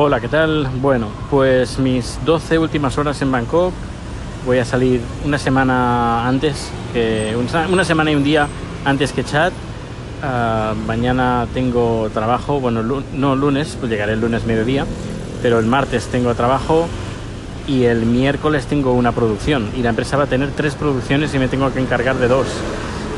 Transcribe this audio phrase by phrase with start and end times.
[0.00, 0.68] Hola, ¿qué tal?
[0.80, 3.72] Bueno, pues mis 12 últimas horas en Bangkok.
[4.46, 8.46] Voy a salir una semana antes, que, una semana y un día
[8.84, 9.52] antes que Chad.
[10.22, 14.86] Ah, mañana tengo trabajo, bueno, no lunes, pues llegaré el lunes mediodía,
[15.42, 16.86] pero el martes tengo trabajo
[17.66, 19.68] y el miércoles tengo una producción.
[19.76, 22.46] Y la empresa va a tener tres producciones y me tengo que encargar de dos.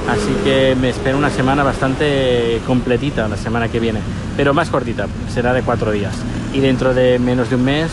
[0.09, 4.01] Así que me espero una semana bastante completita la semana que viene,
[4.35, 6.15] pero más cortita, será de cuatro días.
[6.53, 7.91] Y dentro de menos de un mes,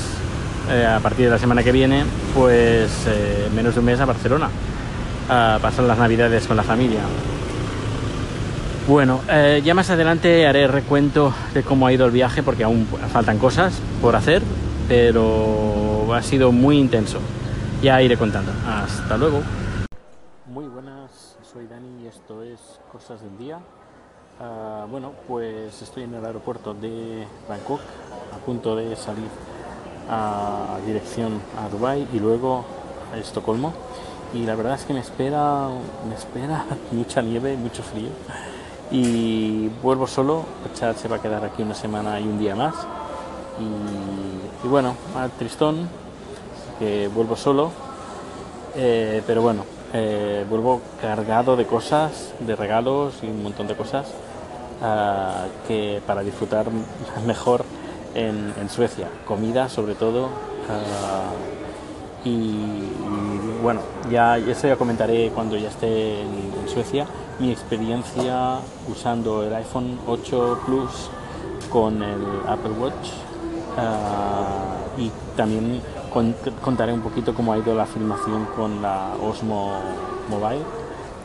[0.69, 2.03] eh, a partir de la semana que viene,
[2.33, 4.49] pues eh, menos de un mes a Barcelona,
[5.29, 7.01] a pasar las navidades con la familia.
[8.87, 12.87] Bueno, eh, ya más adelante haré recuento de cómo ha ido el viaje porque aún
[13.11, 14.41] faltan cosas por hacer,
[14.87, 17.19] pero ha sido muy intenso.
[17.81, 18.51] Ya iré contando.
[18.65, 19.41] Hasta luego.
[20.47, 22.59] Muy buenas soy Dani y esto es
[22.91, 23.59] Cosas del Día.
[24.39, 27.79] Ah, bueno, pues estoy en el aeropuerto de Bangkok,
[28.47, 29.27] punto de salir
[30.09, 32.63] a dirección a Dubai y luego
[33.13, 33.73] a Estocolmo.
[34.33, 35.67] Y la verdad es que me espera,
[36.07, 38.07] me espera mucha nieve, mucho frío.
[38.89, 42.73] Y vuelvo solo, Chad se va a quedar aquí una semana y un día más.
[43.59, 45.89] Y, bueno, al tristón,
[46.79, 47.71] que vuelvo solo.
[48.77, 54.07] Eh, pero bueno, eh, vuelvo cargado de cosas, de regalos y un montón de cosas
[54.81, 56.67] ah, que para disfrutar
[57.25, 57.65] mejor
[58.17, 59.07] en, Suecia.
[59.25, 60.29] Comida sobre todo.
[60.69, 61.31] Ah,
[62.25, 62.57] y,
[63.61, 63.81] bueno,
[64.11, 67.05] ya eso ya comentaré cuando ya esté en, Suecia
[67.39, 68.57] mi experiencia
[68.89, 71.09] usando el iPhone 8 Plus
[71.69, 73.09] con el Apple Watch
[73.77, 75.81] ah, y también
[76.61, 79.79] contaré un poquito cómo ha ido la filmación con la Osmo
[80.29, 80.63] Mobile,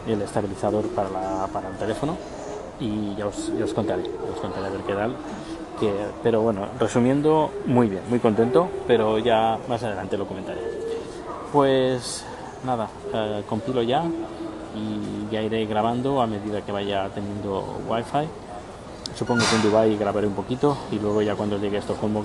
[0.06, 2.16] el estabilizador para, para el teléfono,
[2.78, 5.16] y ya os, os contaré, os contaré a ver qué tal.
[6.22, 10.60] Pero bueno, resumiendo, muy bien, muy contento, pero ya más adelante lo comentaré.
[11.52, 12.24] Pues
[12.64, 14.04] nada, eh, compilo ya
[14.74, 18.28] y ya iré grabando a medida que vaya teniendo wifi.
[19.14, 22.24] Supongo que en Dubai grabaré un poquito y luego ya cuando llegue a Estocolmo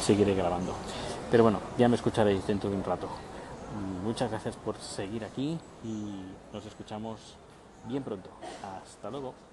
[0.00, 0.72] seguiré grabando.
[1.30, 3.08] Pero bueno, ya me escucharéis dentro de un rato.
[4.04, 7.36] Muchas gracias por seguir aquí y nos escuchamos
[7.86, 8.30] bien pronto.
[8.62, 9.51] Hasta luego.